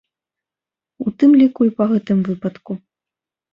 [1.05, 2.71] У тым ліку і па гэтым выпадку.